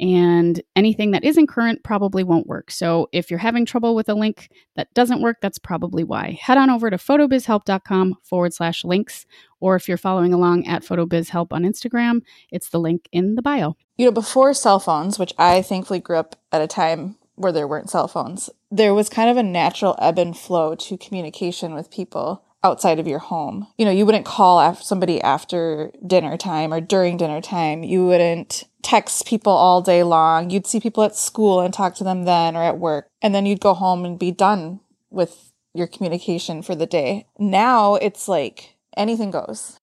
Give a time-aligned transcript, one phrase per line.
[0.00, 2.70] and anything that isn't current probably won't work.
[2.70, 6.38] So if you're having trouble with a link that doesn't work, that's probably why.
[6.40, 9.26] Head on over to photobizhelp.com forward slash links,
[9.60, 13.76] or if you're following along at photobizhelp on Instagram, it's the link in the bio.
[13.96, 17.68] You know, before cell phones, which I thankfully grew up at a time where there
[17.68, 21.90] weren't cell phones, there was kind of a natural ebb and flow to communication with
[21.90, 23.68] people outside of your home.
[23.76, 27.84] You know, you wouldn't call somebody after dinner time or during dinner time.
[27.84, 30.50] You wouldn't text people all day long.
[30.50, 33.08] You'd see people at school and talk to them then or at work.
[33.20, 37.26] And then you'd go home and be done with your communication for the day.
[37.38, 39.78] Now it's like anything goes.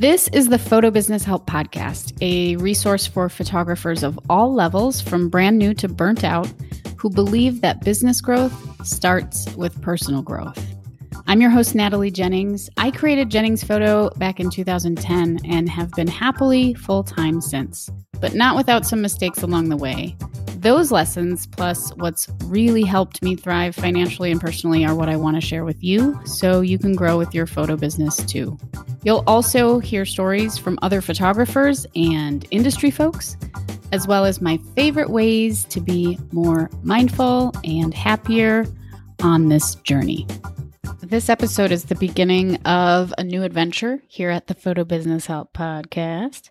[0.00, 5.28] This is the Photo Business Help Podcast, a resource for photographers of all levels, from
[5.28, 6.48] brand new to burnt out
[6.98, 10.64] who believe that business growth starts with personal growth.
[11.26, 12.70] I'm your host, Natalie Jennings.
[12.76, 18.34] I created Jennings Photo back in 2010 and have been happily full time since, but
[18.34, 20.16] not without some mistakes along the way.
[20.56, 25.36] Those lessons, plus what's really helped me thrive financially and personally, are what I want
[25.36, 28.58] to share with you so you can grow with your photo business too.
[29.04, 33.36] You'll also hear stories from other photographers and industry folks
[33.92, 38.66] as well as my favorite ways to be more mindful and happier
[39.22, 40.26] on this journey.
[41.00, 45.52] This episode is the beginning of a new adventure here at the Photo Business Help
[45.54, 46.50] Podcast.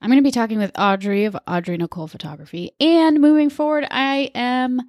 [0.00, 2.72] I'm going to be talking with Audrey of Audrey Nicole Photography.
[2.80, 4.80] And moving forward, I am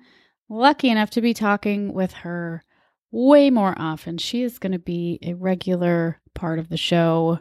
[0.49, 2.63] lucky enough to be talking with her
[3.11, 4.17] way more often.
[4.17, 7.39] She is going to be a regular part of the show.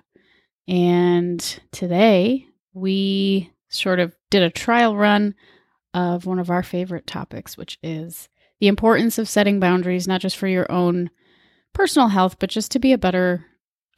[0.68, 1.40] And
[1.70, 5.34] today we sort of did a trial run
[5.94, 8.28] of one of our favorite topics, which is
[8.60, 11.10] the importance of setting boundaries, not just for your own
[11.72, 13.46] personal health, but just to be a better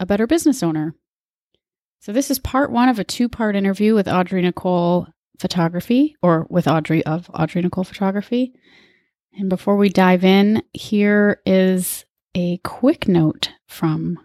[0.00, 0.94] a better business owner.
[2.00, 5.08] So this is part one of a two-part interview with Audrey Nicole
[5.40, 8.52] Photography, or with Audrey of Audrey Nicole Photography.
[9.34, 12.04] And before we dive in, here is
[12.34, 14.18] a quick note from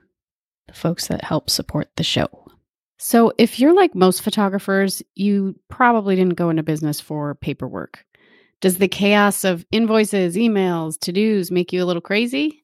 [0.68, 2.43] the folks that help support the show.
[3.06, 8.06] So, if you're like most photographers, you probably didn't go into business for paperwork.
[8.62, 12.64] Does the chaos of invoices, emails, to dos make you a little crazy?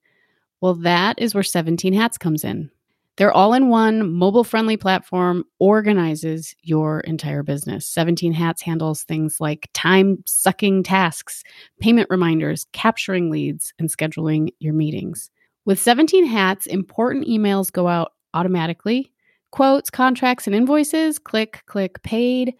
[0.62, 2.72] Well, that is where 17 Hats comes in.
[3.18, 7.86] Their all in one mobile friendly platform organizes your entire business.
[7.86, 11.44] 17 Hats handles things like time sucking tasks,
[11.82, 15.32] payment reminders, capturing leads, and scheduling your meetings.
[15.66, 19.12] With 17 Hats, important emails go out automatically
[19.52, 21.20] quotes, contracts, and invoices.
[21.20, 22.54] Click, click, paid.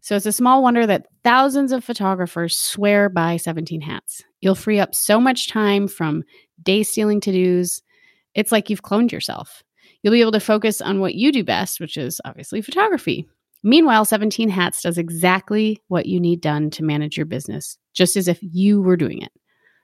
[0.00, 4.24] So it's a small wonder that thousands of photographers swear by 17 hats.
[4.40, 6.24] You'll free up so much time from
[6.62, 7.82] day stealing to dos.
[8.34, 9.62] It's like you've cloned yourself.
[10.02, 13.28] You'll be able to focus on what you do best, which is obviously photography.
[13.62, 18.26] Meanwhile, 17 Hats does exactly what you need done to manage your business, just as
[18.26, 19.32] if you were doing it.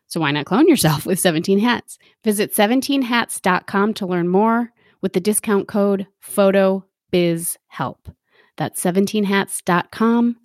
[0.07, 1.99] So why not clone yourself with 17 Hats?
[2.25, 8.15] Visit 17hats.com to learn more with the discount code PHOTOBIZHELP.
[8.57, 10.37] That's 17hats.com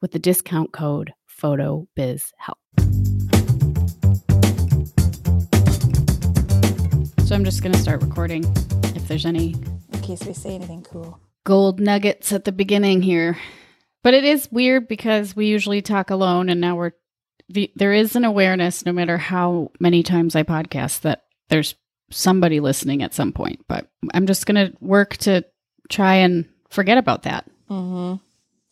[0.00, 2.56] with the discount code PHOTOBIZHELP.
[7.26, 8.44] So I'm just going to start recording
[8.94, 9.54] if there's any
[9.92, 11.18] in case we say anything cool.
[11.44, 13.38] Gold nuggets at the beginning here.
[14.02, 16.92] But it is weird because we usually talk alone and now we're
[17.48, 21.74] the, there is an awareness no matter how many times I podcast that there's
[22.12, 23.64] somebody listening at some point.
[23.68, 25.44] But I'm just going to work to
[25.88, 27.48] try and forget about that.
[27.70, 28.16] Mm-hmm.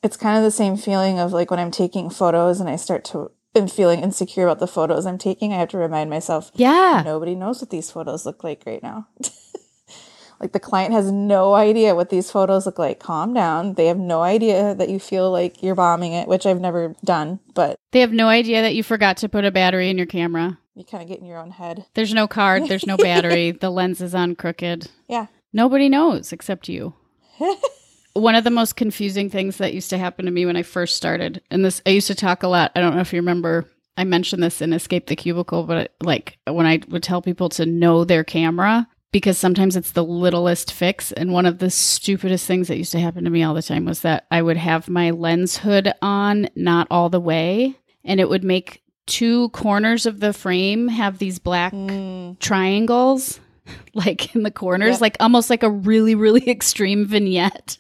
[0.03, 3.05] It's kind of the same feeling of like when I'm taking photos and I start
[3.07, 5.53] to am feeling insecure about the photos I'm taking.
[5.53, 9.09] I have to remind myself, yeah, nobody knows what these photos look like right now.
[10.41, 13.01] like the client has no idea what these photos look like.
[13.01, 13.75] Calm down.
[13.75, 17.41] They have no idea that you feel like you're bombing it, which I've never done,
[17.55, 20.59] but they have no idea that you forgot to put a battery in your camera.
[20.81, 21.85] You kind of get in your own head.
[21.95, 24.91] There's no card, there's no battery, the lens is on crooked.
[25.09, 25.27] Yeah.
[25.53, 26.95] Nobody knows except you.
[28.15, 30.97] One of the most confusing things that used to happen to me when I first
[30.97, 32.73] started, and this, I used to talk a lot.
[32.75, 33.67] I don't know if you remember,
[33.99, 37.67] I mentioned this in Escape the Cubicle, but like when I would tell people to
[37.67, 41.13] know their camera, because sometimes it's the littlest fix.
[41.13, 43.85] And one of the stupidest things that used to happen to me all the time
[43.85, 48.31] was that I would have my lens hood on, not all the way, and it
[48.31, 52.39] would make two corners of the frame have these black mm.
[52.39, 53.41] triangles.
[53.95, 55.01] like in the corners, Yep.
[55.01, 57.79] like almost like a really, really extreme vignette.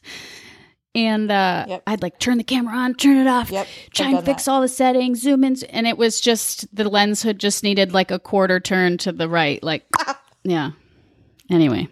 [0.94, 1.82] And uh, Yep.
[1.86, 3.66] I'd like turn the camera on, turn it off, Yep.
[3.94, 7.38] try and fix all the settings, zoom in, and it was just the lens hood
[7.38, 9.86] just needed like a quarter turn to the right, like
[10.44, 10.72] yeah.
[11.48, 11.88] Anyway,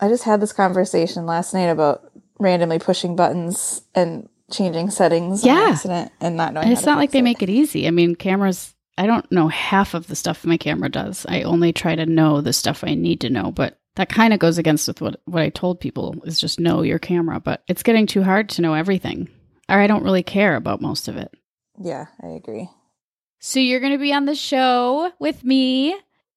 [0.00, 5.54] I just had this conversation last night about randomly pushing buttons and changing settings Yeah.
[5.54, 6.64] on accident and not knowing.
[6.66, 7.22] and it's not like fix they it.
[7.22, 7.86] make it easy.
[7.86, 8.74] I mean, cameras.
[8.98, 11.24] I don't know half of the stuff my camera does.
[11.28, 14.38] I only try to know the stuff I need to know, but that kind of
[14.38, 17.40] goes against with what what I told people is just know your camera.
[17.40, 19.28] But it's getting too hard to know everything,
[19.68, 21.32] or I don't really care about most of it.
[21.80, 22.68] Yeah, I agree.
[23.38, 25.96] So you're going to be on the show with me,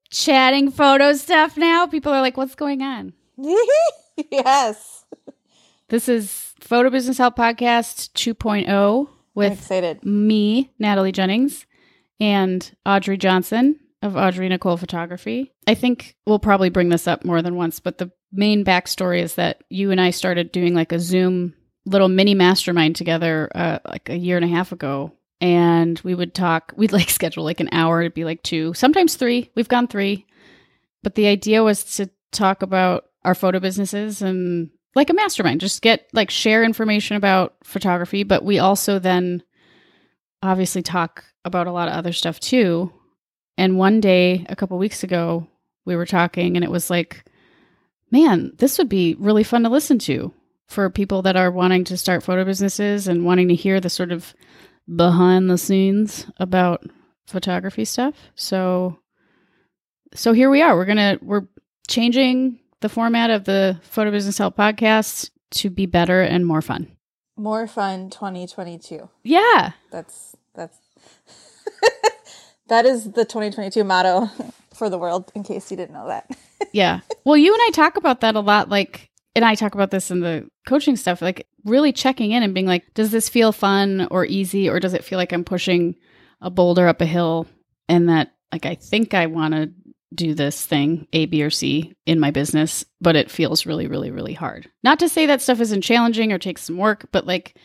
[0.10, 1.86] chatting photo stuff now.
[1.88, 3.14] People are like, "What's going on?"
[4.32, 5.04] yes,
[5.90, 11.68] This is Photo Business Help Podcast 2.0 with me, Natalie Jennings,
[12.20, 15.54] and Audrey Johnson of Audrey Nicole Photography.
[15.68, 19.36] I think we'll probably bring this up more than once, but the main backstory is
[19.36, 21.54] that you and I started doing like a Zoom
[21.86, 25.14] little mini mastermind together uh, like a year and a half ago.
[25.40, 29.18] And we would talk, we'd like schedule like an hour, it'd be like two, sometimes
[29.18, 29.52] three.
[29.54, 30.26] We've gone three.
[31.04, 35.82] But the idea was to talk about our photo businesses and like a mastermind, just
[35.82, 38.24] get like share information about photography.
[38.24, 39.44] But we also then
[40.42, 42.92] obviously talk about a lot of other stuff too.
[43.58, 45.48] And one day, a couple weeks ago,
[45.86, 47.26] we were talking and it was like,
[48.12, 50.34] man, this would be really fun to listen to
[50.68, 54.12] for people that are wanting to start photo businesses and wanting to hear the sort
[54.12, 54.34] of
[54.96, 56.84] behind the scenes about
[57.28, 58.16] photography stuff.
[58.36, 59.00] So
[60.14, 60.76] so here we are.
[60.76, 61.48] We're going to we're
[61.88, 66.92] changing the format of the Photo Business Help podcast to be better and more fun.
[67.38, 69.10] More fun 2022.
[69.24, 69.72] Yeah.
[69.92, 70.77] That's that's
[72.68, 74.30] that is the 2022 motto
[74.74, 75.31] for the world.
[75.36, 76.30] In case you didn't know that.
[76.72, 77.01] Yeah.
[77.25, 78.69] Well, you and I talk about that a lot.
[78.69, 82.54] Like, and I talk about this in the coaching stuff, like really checking in and
[82.54, 84.69] being like, does this feel fun or easy?
[84.69, 85.95] Or does it feel like I'm pushing
[86.42, 87.45] a boulder up a hill
[87.88, 89.72] and that, like, I think I want to
[90.13, 94.12] do this thing, A, B, or C in my business, but it feels really, really,
[94.12, 94.69] really hard.
[94.84, 97.57] Not to say that stuff isn't challenging or takes some work, but like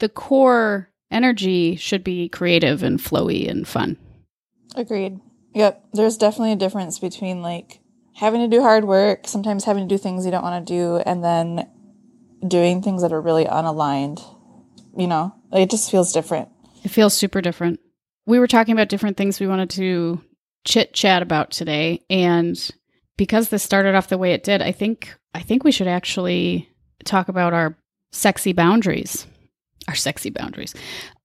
[0.00, 3.96] the core energy should be creative and flowy and fun.
[4.74, 5.20] Agreed.
[5.54, 5.84] Yep.
[5.92, 7.80] There's definitely a difference between like
[8.14, 10.96] having to do hard work, sometimes having to do things you don't want to do,
[10.96, 11.68] and then
[12.46, 14.22] doing things that are really unaligned.
[14.96, 16.48] You know, like, it just feels different.
[16.84, 17.80] It feels super different.
[18.26, 20.20] We were talking about different things we wanted to
[20.64, 22.70] chit chat about today, and
[23.16, 26.68] because this started off the way it did, I think I think we should actually
[27.04, 27.76] talk about our
[28.12, 29.26] sexy boundaries.
[29.88, 30.74] Our sexy boundaries.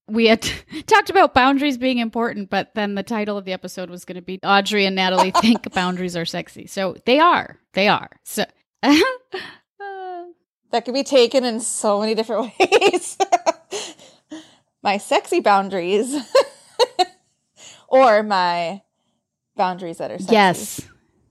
[0.07, 0.41] We had
[0.87, 4.21] talked about boundaries being important, but then the title of the episode was going to
[4.21, 6.67] be Audrey and Natalie think boundaries are sexy.
[6.67, 7.59] So they are.
[7.73, 8.09] They are.
[8.25, 8.45] So
[10.71, 13.17] That could be taken in so many different ways.
[14.83, 16.15] my sexy boundaries,
[17.87, 18.81] or my
[19.59, 20.33] boundaries that are sexy.
[20.33, 20.81] yes.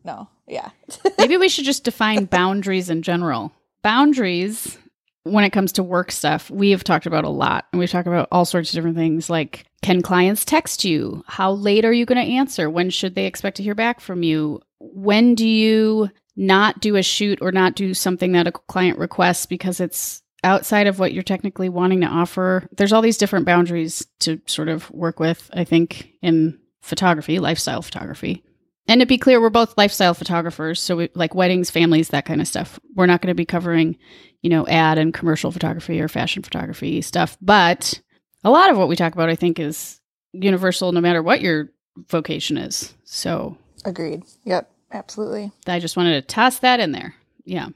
[0.05, 0.29] No.
[0.47, 0.71] Yeah.
[1.19, 3.53] Maybe we should just define boundaries in general.
[3.83, 4.79] Boundaries,
[5.25, 7.67] when it comes to work stuff, we have talked about a lot.
[7.73, 11.25] And we've talked about all sorts of different things like can clients text you?
[11.27, 12.69] How late are you going to answer?
[12.69, 14.61] When should they expect to hear back from you?
[14.79, 19.47] When do you not do a shoot or not do something that a client requests
[19.47, 22.69] because it's outside of what you're technically wanting to offer?
[22.77, 27.83] There's all these different boundaries to sort of work with, I think, in photography, lifestyle
[27.83, 28.43] photography.
[28.87, 32.41] And to be clear, we're both lifestyle photographers, so we, like weddings, families, that kind
[32.41, 32.81] of stuff.
[32.95, 33.99] We're not going to be covering,
[34.41, 37.37] you know, ad and commercial photography or fashion photography stuff.
[37.43, 38.01] But
[38.45, 40.01] a lot of what we talk about, I think, is
[40.33, 41.71] universal, no matter what your
[42.09, 42.95] vocation is.
[43.05, 44.23] So Agreed.
[44.45, 44.71] Yep.
[44.93, 45.53] Absolutely.
[45.67, 47.15] I just wanted to toss that in there.
[47.45, 47.69] Yeah.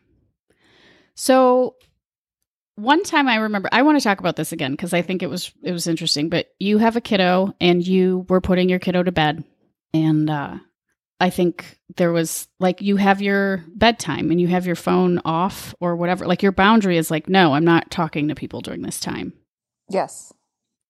[1.14, 1.76] So
[2.82, 5.30] one time I remember I want to talk about this again because I think it
[5.30, 6.28] was it was interesting.
[6.28, 9.44] But you have a kiddo and you were putting your kiddo to bed,
[9.94, 10.58] and uh,
[11.20, 15.74] I think there was like you have your bedtime and you have your phone off
[15.80, 16.26] or whatever.
[16.26, 19.32] Like your boundary is like, no, I'm not talking to people during this time.
[19.88, 20.32] Yes.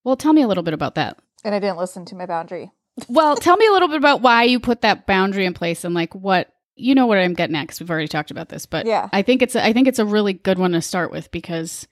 [0.05, 1.19] Well, tell me a little bit about that.
[1.45, 2.73] And I didn't listen to my boundary.
[3.09, 5.95] Well, tell me a little bit about why you put that boundary in place and
[5.95, 8.87] like what you know what I'm getting at because we've already talked about this, but
[8.87, 9.09] Yeah.
[9.13, 11.87] I think it's a, I think it's a really good one to start with because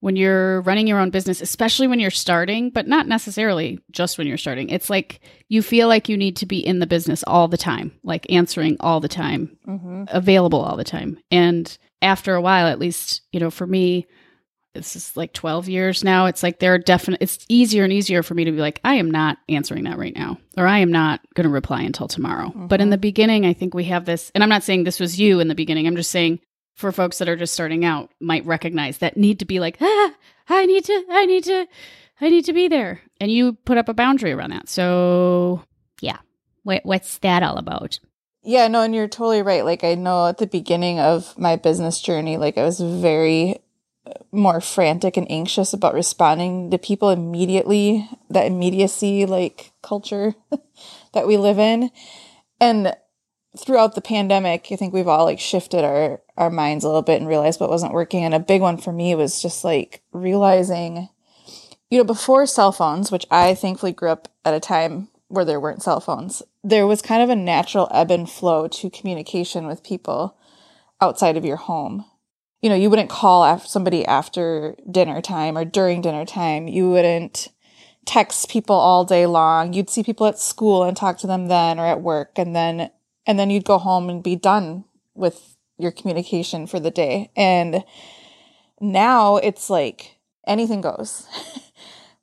[0.00, 4.26] when you're running your own business, especially when you're starting, but not necessarily just when
[4.26, 7.48] you're starting, it's like you feel like you need to be in the business all
[7.48, 10.04] the time, like answering all the time, Mm-hmm.
[10.08, 11.18] available all the time.
[11.30, 14.06] And after a while, at least, you know, for me,
[14.76, 16.26] this is like 12 years now.
[16.26, 18.94] It's like there are definite, it's easier and easier for me to be like, I
[18.94, 22.48] am not answering that right now, or I am not going to reply until tomorrow.
[22.48, 22.66] Mm-hmm.
[22.66, 25.18] But in the beginning, I think we have this, and I'm not saying this was
[25.18, 25.86] you in the beginning.
[25.86, 26.40] I'm just saying
[26.74, 30.14] for folks that are just starting out might recognize that need to be like, ah,
[30.48, 31.66] I need to, I need to,
[32.20, 33.00] I need to be there.
[33.20, 34.68] And you put up a boundary around that.
[34.68, 35.62] So
[36.00, 36.18] yeah.
[36.62, 38.00] What, what's that all about?
[38.42, 39.64] Yeah, no, and you're totally right.
[39.64, 43.58] Like I know at the beginning of my business journey, like I was very
[44.32, 50.34] more frantic and anxious about responding to people immediately, that immediacy like culture
[51.12, 51.90] that we live in.
[52.60, 52.94] And
[53.58, 57.20] throughout the pandemic, I think we've all like shifted our our minds a little bit
[57.20, 58.24] and realized what wasn't working.
[58.24, 61.08] And a big one for me was just like realizing,
[61.90, 65.58] you know, before cell phones, which I thankfully grew up at a time where there
[65.58, 69.82] weren't cell phones, there was kind of a natural ebb and flow to communication with
[69.82, 70.36] people
[71.00, 72.04] outside of your home.
[72.66, 76.66] You know, you wouldn't call somebody after dinner time or during dinner time.
[76.66, 77.46] You wouldn't
[78.06, 79.72] text people all day long.
[79.72, 82.90] You'd see people at school and talk to them then or at work and then
[83.24, 84.82] and then you'd go home and be done
[85.14, 87.30] with your communication for the day.
[87.36, 87.84] And
[88.80, 91.28] now it's like anything goes.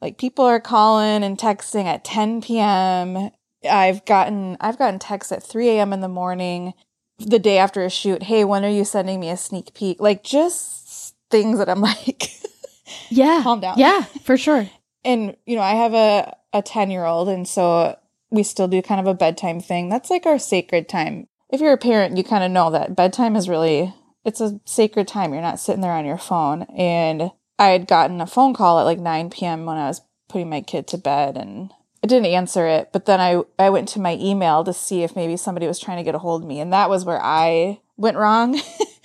[0.01, 3.31] Like people are calling and texting at 10 p.m.
[3.63, 5.93] I've gotten I've gotten texts at 3 a.m.
[5.93, 6.73] in the morning
[7.19, 8.23] the day after a shoot.
[8.23, 9.99] Hey, when are you sending me a sneak peek?
[9.99, 12.29] Like just things that I'm like,
[13.09, 13.77] yeah, calm down.
[13.77, 14.69] Yeah, for sure.
[15.03, 17.97] and you know, I have a a 10 year old, and so
[18.29, 19.89] we still do kind of a bedtime thing.
[19.89, 21.27] That's like our sacred time.
[21.51, 23.93] If you're a parent, you kind of know that bedtime is really
[24.25, 25.33] it's a sacred time.
[25.33, 28.83] You're not sitting there on your phone and I had gotten a phone call at
[28.83, 29.65] like 9 p.m.
[29.65, 31.71] when I was putting my kid to bed and
[32.03, 35.15] I didn't answer it, but then I, I went to my email to see if
[35.15, 36.59] maybe somebody was trying to get a hold of me.
[36.59, 38.59] And that was where I went wrong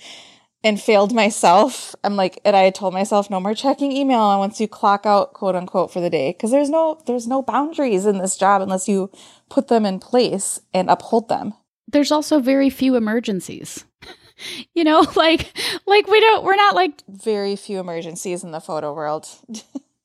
[0.65, 1.95] and failed myself.
[2.03, 5.55] I'm like, and I told myself no more checking email once you clock out, quote
[5.55, 6.33] unquote, for the day.
[6.33, 9.09] Cause there's no, there's no boundaries in this job unless you
[9.49, 11.53] put them in place and uphold them.
[11.87, 13.85] There's also very few emergencies.
[14.73, 18.93] you know like like we don't we're not like very few emergencies in the photo
[18.93, 19.27] world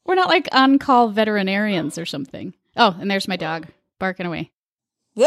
[0.05, 4.51] we're not like on call veterinarians or something oh and there's my dog barking away.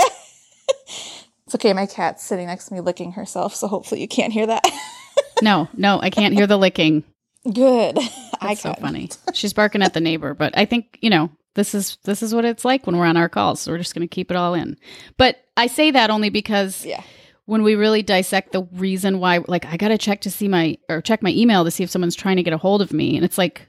[1.47, 4.47] It's okay my cat's sitting next to me licking herself so hopefully you can't hear
[4.47, 4.63] that.
[5.41, 7.03] No no i can't hear the licking.
[7.45, 7.95] Good.
[7.95, 9.09] That's I so funny.
[9.33, 12.43] She's barking at the neighbor but i think you know this is this is what
[12.43, 14.53] it's like when we're on our calls so we're just going to keep it all
[14.55, 14.77] in.
[15.15, 17.01] But i say that only because yeah.
[17.45, 21.01] when we really dissect the reason why like i gotta check to see my or
[21.01, 23.23] check my email to see if someone's trying to get a hold of me and
[23.23, 23.67] it's like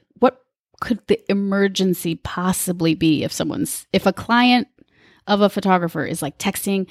[0.79, 4.67] could the emergency possibly be if someone's if a client
[5.27, 6.87] of a photographer is like texting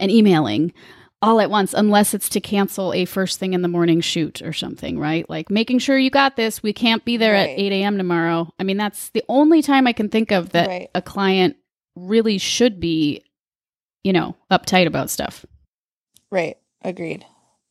[0.00, 0.72] and emailing
[1.20, 4.52] all at once unless it's to cancel a first thing in the morning shoot or
[4.52, 7.50] something right like making sure you got this we can't be there right.
[7.50, 10.68] at 8 a.m tomorrow i mean that's the only time i can think of that
[10.68, 10.90] right.
[10.94, 11.56] a client
[11.96, 13.24] really should be
[14.04, 15.44] you know uptight about stuff
[16.30, 16.58] Right.
[16.82, 17.24] Agreed.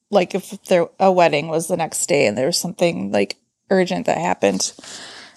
[0.10, 3.38] Like if there a wedding was the next day and there was something like
[3.70, 4.74] urgent that happened,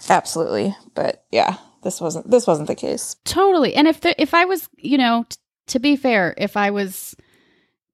[0.09, 0.75] absolutely.
[0.95, 3.17] But yeah, this wasn't this wasn't the case.
[3.25, 3.75] Totally.
[3.75, 5.37] And if there, if I was, you know, t-
[5.69, 7.15] to be fair, if I was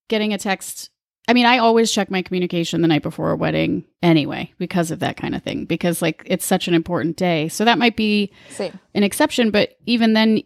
[0.08, 0.90] getting a text
[1.28, 5.00] I mean, I always check my communication the night before a wedding anyway because of
[5.00, 7.48] that kind of thing because like it's such an important day.
[7.48, 8.78] So that might be Same.
[8.94, 10.42] an exception, but even then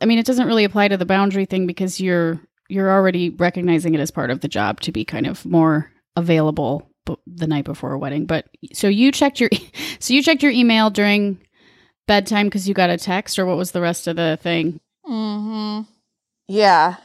[0.00, 3.94] I mean, it doesn't really apply to the boundary thing because you're you're already recognizing
[3.94, 7.64] it as part of the job to be kind of more available b- the night
[7.64, 8.26] before a wedding.
[8.26, 9.50] But so you checked your
[9.98, 11.38] so you checked your email during
[12.06, 14.80] bedtime because you got a text, or what was the rest of the thing?
[15.06, 15.90] Mm-hmm.
[16.48, 16.96] Yeah,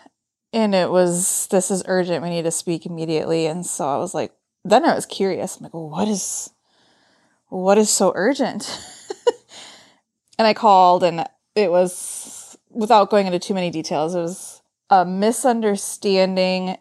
[0.54, 2.24] and it was this is urgent.
[2.24, 3.46] We need to speak immediately.
[3.46, 4.32] And so I was like,
[4.64, 5.58] then I was curious.
[5.58, 6.52] I'm like, what is
[7.50, 8.70] what is so urgent?
[10.40, 11.26] and I called, and
[11.56, 14.16] it was without going into too many details.
[14.16, 16.78] It was a misunderstanding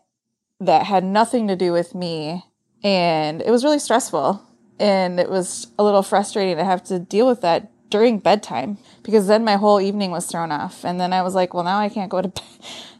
[0.60, 2.44] that had nothing to do with me.
[2.82, 4.42] And it was really stressful.
[4.78, 9.26] And it was a little frustrating to have to deal with that during bedtime because
[9.26, 10.84] then my whole evening was thrown off.
[10.84, 12.44] And then I was like, well, now I can't go to bed.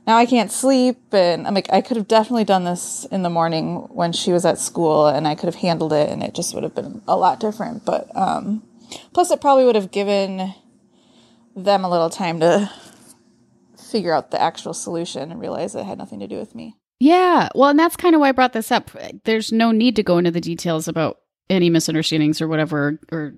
[0.06, 0.99] Now I can't sleep.
[1.12, 4.45] And I'm like, I could have definitely done this in the morning when she was
[4.45, 7.16] at school and I could have handled it and it just would have been a
[7.16, 7.85] lot different.
[7.85, 8.62] But, um,
[9.12, 10.54] plus it probably would have given
[11.56, 12.71] them a little time to
[13.90, 16.76] figure out the actual solution and realize it had nothing to do with me.
[16.98, 17.48] Yeah.
[17.54, 18.90] Well, and that's kind of why I brought this up.
[19.24, 21.18] There's no need to go into the details about
[21.50, 23.34] any misunderstandings or whatever or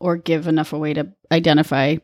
[0.00, 1.96] or give enough away to identify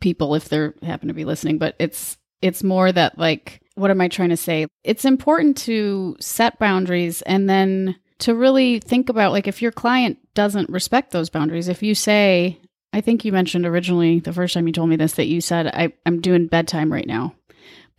[0.00, 4.00] people if they happen to be listening, but it's it's more that like what am
[4.00, 4.66] I trying to say?
[4.84, 10.18] It's important to set boundaries and then to really think about like if your client
[10.34, 12.58] doesn't respect those boundaries, if you say,
[12.92, 15.66] I think you mentioned originally the first time you told me this that you said
[15.68, 17.34] I, I'm doing bedtime right now.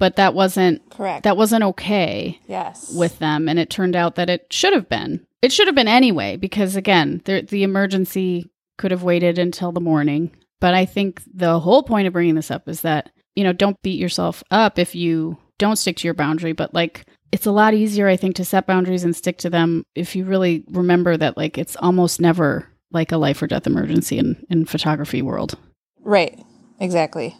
[0.04, 1.24] But that wasn't Correct.
[1.24, 2.94] that wasn't okay yes.
[2.94, 5.26] with them and it turned out that it should have been.
[5.42, 9.80] It should have been anyway because again, the the emergency could have waited until the
[9.80, 10.36] morning.
[10.60, 13.82] But I think the whole point of bringing this up is that, you know, don't
[13.82, 17.74] beat yourself up if you don't stick to your boundary, but like it's a lot
[17.74, 21.38] easier I think to set boundaries and stick to them if you really remember that
[21.38, 25.58] like it's almost never like a life or death emergency in in photography world.
[26.02, 26.38] Right.
[26.82, 27.38] Exactly.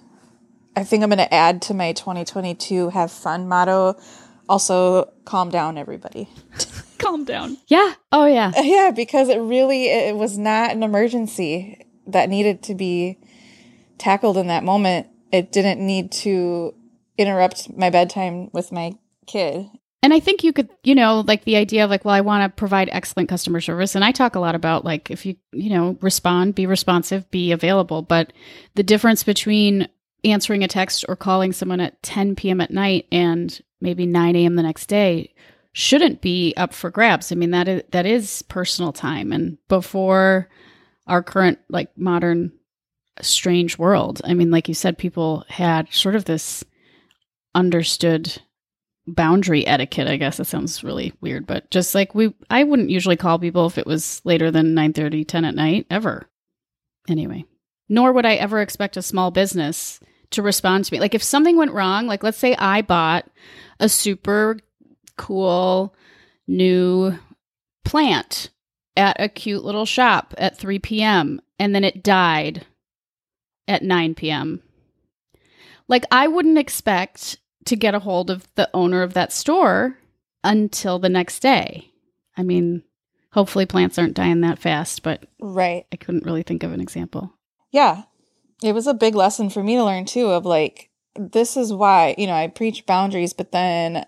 [0.76, 3.96] I think I'm going to add to my 2022 have fun motto.
[4.50, 6.30] Also, calm down, everybody.
[6.98, 7.58] Calm down.
[7.68, 7.96] Yeah.
[8.14, 8.54] Oh yeah.
[8.58, 13.18] Uh, yeah, because it really it was not an emergency that needed to be
[13.98, 15.08] tackled in that moment.
[15.32, 16.74] It didn't need to
[17.18, 18.94] interrupt my bedtime with my
[19.28, 19.70] kid.
[20.02, 22.44] And I think you could, you know, like the idea of like, well, I want
[22.44, 23.96] to provide excellent customer service.
[23.96, 27.54] And I talk a lot about like, if you, you know, respond, be responsive, be
[27.54, 28.02] available.
[28.02, 28.34] But
[28.76, 29.88] the difference between
[30.24, 32.62] answering a text or calling someone at 10 p.m.
[32.62, 34.56] at night and maybe 9 a.m.
[34.56, 35.34] the next day
[35.74, 37.32] shouldn't be up for grabs.
[37.32, 39.32] I mean, that is, that is personal time.
[39.32, 40.50] And before
[41.08, 42.52] our current like modern
[43.22, 46.64] strange world, I mean, like you said, people had sort of this
[47.56, 48.42] understood
[49.06, 53.18] boundary etiquette i guess it sounds really weird but just like we i wouldn't usually
[53.18, 56.30] call people if it was later than 9 30 10 at night ever
[57.10, 57.44] anyway
[57.90, 60.00] nor would i ever expect a small business
[60.34, 63.26] to respond to me like if something went wrong like let's say i bought
[63.80, 64.60] a super
[65.18, 65.96] cool
[66.48, 67.18] new
[67.86, 68.50] plant
[68.96, 72.66] at a cute little shop at 3 p.m and then it died
[73.68, 74.62] at 9 p.m
[75.88, 79.98] like i wouldn't expect to get a hold of the owner of that store
[80.44, 81.92] until the next day.
[82.36, 82.84] I mean,
[83.32, 85.86] hopefully plants aren't dying that fast, but Right.
[85.92, 87.34] I couldn't really think of an example.
[87.72, 88.04] Yeah.
[88.64, 92.16] It was a big lesson for me to learn too of like this is why,
[92.18, 94.06] you know, I preach boundaries but then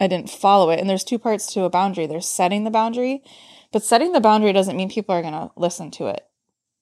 [0.00, 0.80] I didn't follow it.
[0.80, 2.06] And there's two parts to a boundary.
[2.06, 3.22] There's setting the boundary,
[3.72, 6.26] but setting the boundary doesn't mean people are going to listen to it.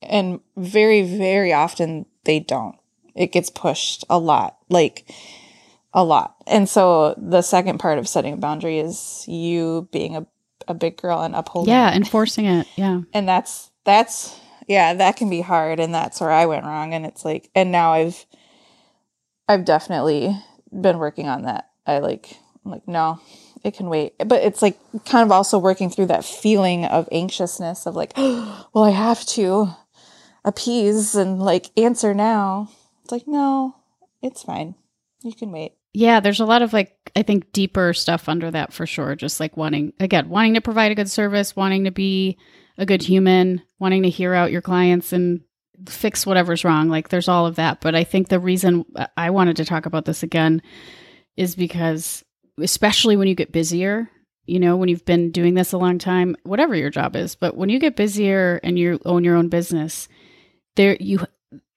[0.01, 2.77] And very very often they don't.
[3.15, 4.57] It gets pushed a lot.
[4.69, 5.13] Like
[5.95, 6.37] a lot.
[6.47, 10.27] And so the second part of setting a boundary is you being a,
[10.67, 12.67] a big girl and upholding Yeah, enforcing it.
[12.77, 13.03] Yeah.
[13.13, 17.05] and that's that's yeah that can be hard and that's where i went wrong and
[17.05, 18.27] it's like and now i've
[19.49, 20.35] i've definitely
[20.73, 21.69] been working on that.
[21.87, 23.21] I like I'm like no
[23.65, 24.15] it can wait.
[24.19, 28.85] But it's like kind of also working through that feeling of anxiousness of like well
[28.85, 29.69] i have to
[30.45, 32.71] appease and like answer now.
[33.03, 33.77] It's like no
[34.23, 34.75] it's fine.
[35.23, 35.75] You can wait.
[35.93, 39.15] Yeah, there's a lot of like I think deeper stuff under that for sure.
[39.15, 42.39] Just like wanting again, wanting to provide a good service, wanting to be
[42.79, 45.41] a good human, wanting to hear out your clients and
[45.87, 46.89] fix whatever's wrong.
[46.89, 47.81] Like there's all of that.
[47.81, 48.85] But I think the reason
[49.17, 50.63] I wanted to talk about this again
[51.37, 52.25] is because
[52.61, 54.09] especially when you get busier,
[54.45, 57.57] you know, when you've been doing this a long time, whatever your job is, but
[57.57, 60.09] when you get busier and you own your own business,
[60.77, 61.21] there you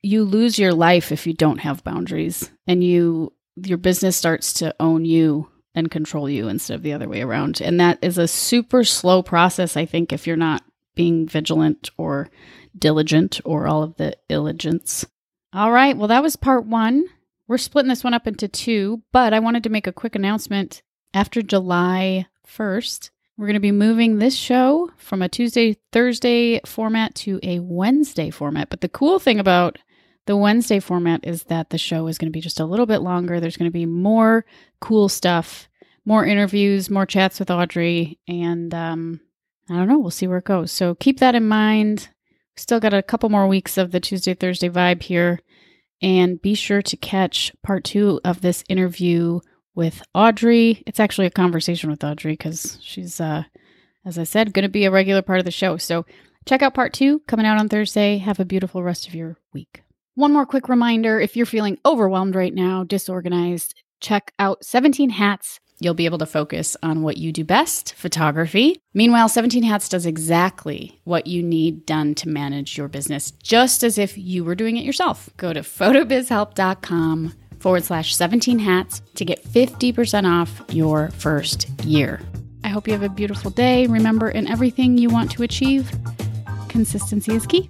[0.02, 4.76] you lose your life if you don't have boundaries and you your business starts to
[4.80, 7.62] own you and control you instead of the other way around.
[7.62, 10.64] And that is a super slow process, I think, if you're not
[10.96, 12.30] being vigilant or
[12.78, 15.06] diligent or all of the illigence.
[15.54, 15.96] All right.
[15.96, 17.06] Well, that was part one.
[17.48, 20.82] We're splitting this one up into two, but I wanted to make a quick announcement.
[21.14, 27.16] After July 1st, we're going to be moving this show from a Tuesday, Thursday format
[27.16, 28.70] to a Wednesday format.
[28.70, 29.78] But the cool thing about
[30.26, 33.00] the Wednesday format is that the show is going to be just a little bit
[33.00, 33.40] longer.
[33.40, 34.46] There's going to be more
[34.80, 35.70] cool stuff,
[36.06, 39.20] more interviews, more chats with Audrey, and um,
[39.70, 40.00] I don't know.
[40.00, 40.72] We'll see where it goes.
[40.72, 42.10] So keep that in mind.
[42.56, 45.40] Still got a couple more weeks of the Tuesday Thursday vibe here,
[46.02, 49.40] and be sure to catch part two of this interview
[49.74, 50.82] with Audrey.
[50.88, 53.44] It's actually a conversation with Audrey because she's, uh,
[54.06, 55.78] as I said, going to be a regular part of the show.
[55.78, 56.06] So
[56.46, 58.20] check out part two coming out on Thursday.
[58.20, 59.84] Have a beautiful rest of your week.
[60.14, 65.60] One more quick reminder if you're feeling overwhelmed right now, disorganized, check out 17 Hats.
[65.80, 68.80] You'll be able to focus on what you do best photography.
[68.94, 73.98] Meanwhile, 17 Hats does exactly what you need done to manage your business, just as
[73.98, 75.30] if you were doing it yourself.
[75.38, 82.22] Go to photobizhelp.com forward slash 17 hats to get 50% off your first year.
[82.64, 83.88] I hope you have a beautiful day.
[83.88, 85.92] Remember, in everything you want to achieve,
[86.70, 87.70] consistency is key.